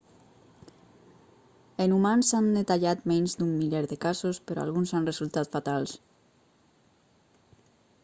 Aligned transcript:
en 1.85 1.93
humans 1.97 2.31
s'han 2.33 2.47
detallat 2.57 3.05
menys 3.13 3.37
d'un 3.41 3.53
miler 3.59 3.83
de 3.95 4.01
casos 4.09 4.43
però 4.49 4.67
alguns 4.67 4.97
han 5.01 5.09
resultat 5.13 5.55
fatals 5.59 5.97